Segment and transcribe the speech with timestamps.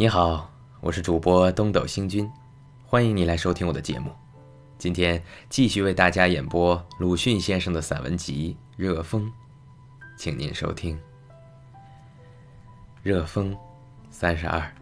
[0.00, 0.50] 你好，
[0.80, 2.26] 我是主播东斗星君，
[2.86, 4.10] 欢迎你来收听我的节目。
[4.78, 9.26] 今天继续为大家演播鲁迅先生的散文集《热风》，
[10.16, 10.96] 请您收听
[13.02, 13.54] 《热风》
[14.08, 14.72] 三十二。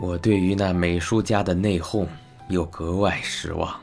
[0.00, 2.08] 我对于那美术家的内讧
[2.48, 3.80] 又格外失望。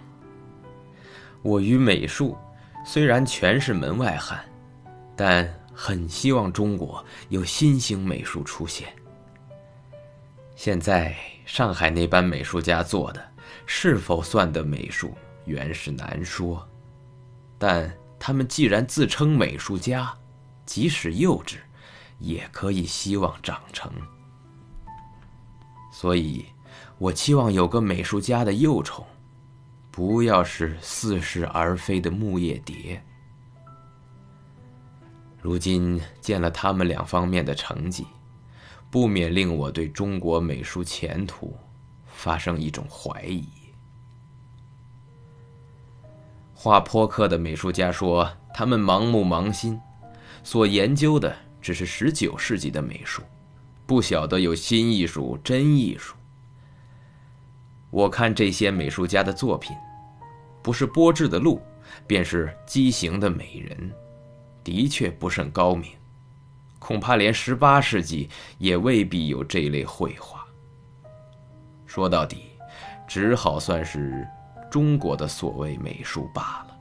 [1.44, 2.38] 我与美术
[2.86, 4.38] 虽然全是门外汉，
[5.16, 5.50] 但
[5.82, 8.94] 很希望中国有新型美术出现。
[10.54, 11.16] 现在
[11.46, 13.32] 上海那班美术家做的
[13.66, 15.14] 是否算得美术，
[15.46, 16.68] 原是难说。
[17.58, 17.90] 但
[18.20, 20.14] 他们既然自称美术家，
[20.66, 21.56] 即使幼稚，
[22.18, 23.90] 也可以希望长成。
[25.94, 26.46] 所以，
[26.98, 29.06] 我期望有个美术家的幼虫，
[29.90, 33.02] 不要是似是而非的木叶蝶。
[35.42, 38.06] 如今见了他们两方面的成绩，
[38.92, 41.56] 不免令我对中国美术前途
[42.08, 43.48] 发生一种怀疑。
[46.54, 49.80] 画泼克的美术家说，他们盲目盲心，
[50.44, 53.22] 所研究的只是十九世纪的美术，
[53.86, 56.16] 不晓得有新艺术、真艺术。
[57.90, 59.74] 我看这些美术家的作品，
[60.62, 61.62] 不是波致的鹿，
[62.06, 63.94] 便是畸形的美人。
[64.70, 65.92] 的确不甚高明，
[66.78, 70.46] 恐怕连十八世纪也未必有这类绘画。
[71.88, 72.52] 说到底，
[73.08, 74.28] 只好算是
[74.70, 76.78] 中国的所谓美术罢了。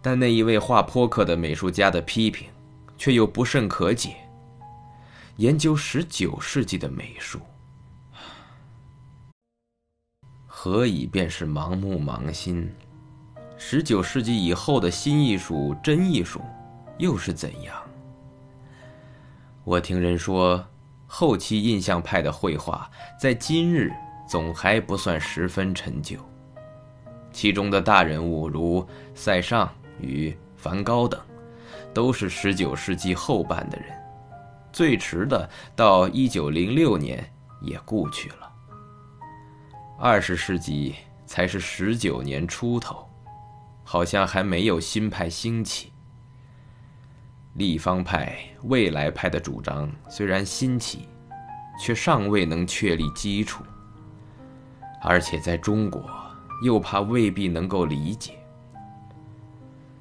[0.00, 2.48] 但那一位画泼克的美术家的批评，
[2.96, 4.16] 却又不甚可解。
[5.36, 7.40] 研究十九世纪的美术，
[10.46, 12.72] 何以便是盲目盲心？
[13.56, 16.40] 十九世纪以后的新艺术、真艺术，
[16.98, 17.74] 又是怎样？
[19.62, 20.64] 我听人说，
[21.06, 23.92] 后期印象派的绘画在今日
[24.28, 26.18] 总还不算十分陈旧。
[27.32, 29.68] 其中的大人物如塞尚
[30.00, 31.20] 与梵高等，
[31.92, 33.88] 都是十九世纪后半的人，
[34.72, 37.24] 最迟的到一九零六年
[37.62, 38.52] 也故去了。
[39.98, 43.08] 二十世纪才是十九年出头。
[43.94, 45.92] 好像还没有新派兴起。
[47.52, 51.08] 立方派、未来派的主张虽然新奇，
[51.80, 53.62] 却尚未能确立基础，
[55.00, 56.10] 而且在中国
[56.64, 58.32] 又怕未必能够理解。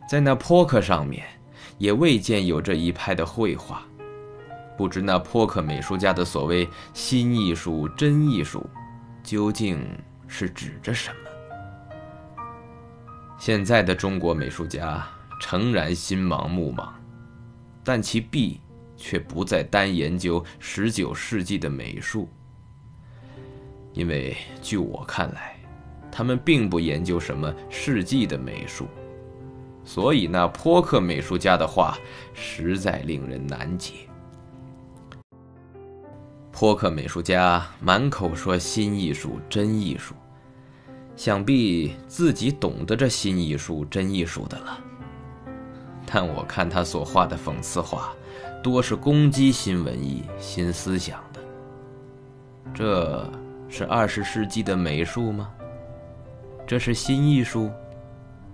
[0.09, 1.23] 在那坡克上面，
[1.77, 3.83] 也未见有这一派的绘画，
[4.75, 8.67] 不知那坡克美术家的所谓新艺术、真艺术，
[9.21, 9.87] 究竟
[10.27, 11.29] 是指着什么？
[13.37, 15.05] 现在的中国美术家
[15.41, 16.87] 诚然心盲目盲，
[17.83, 18.61] 但其弊
[18.95, 22.29] 却不再单研究十九世纪的美术。
[23.91, 25.55] 因为据我看来，
[26.11, 28.87] 他们并不研究什么世纪的美术，
[29.83, 31.97] 所以那泼克美术家的话
[32.33, 34.07] 实在令人难解。
[36.51, 40.15] 泼克美术家满口说新艺术、真艺术。
[41.15, 44.77] 想必自己懂得这新艺术、真艺术的了，
[46.05, 48.11] 但我看他所画的讽刺画，
[48.63, 51.39] 多是攻击新文艺、新思想的。
[52.73, 53.29] 这
[53.69, 55.49] 是二十世纪的美术吗？
[56.65, 57.69] 这是新艺术、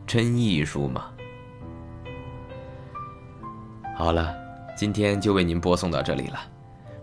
[0.05, 1.11] 真艺术吗？
[3.95, 4.35] 好了，
[4.75, 6.39] 今天就为您播送到这里了。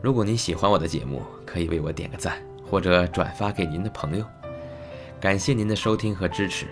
[0.02, 2.36] 如果您喜欢我的节目，可以为我点个赞，
[2.68, 4.24] 或者转发给您的朋友。
[5.20, 6.66] 感谢您的收听和支持，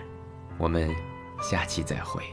[0.57, 0.93] 我们
[1.41, 2.23] 下期再会。